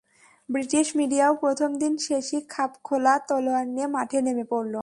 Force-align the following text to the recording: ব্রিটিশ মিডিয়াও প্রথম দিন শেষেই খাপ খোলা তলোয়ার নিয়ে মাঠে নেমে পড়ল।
ব্রিটিশ 0.49 0.87
মিডিয়াও 0.95 1.33
প্রথম 1.35 1.69
দিন 1.77 1.93
শেষেই 1.97 2.41
খাপ 2.49 2.71
খোলা 2.83 3.13
তলোয়ার 3.27 3.65
নিয়ে 3.67 3.87
মাঠে 3.87 4.19
নেমে 4.21 4.45
পড়ল। 4.51 4.75